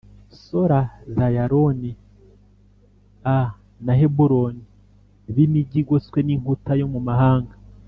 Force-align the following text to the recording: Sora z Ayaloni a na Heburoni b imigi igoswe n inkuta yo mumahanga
Sora 0.43 0.81
z 1.13 1.15
Ayaloni 1.27 1.91
a 3.37 3.37
na 3.85 3.93
Heburoni 3.99 4.63
b 5.33 5.35
imigi 5.45 5.77
igoswe 5.81 6.19
n 6.23 6.29
inkuta 6.35 6.71
yo 6.81 6.87
mumahanga 6.93 7.53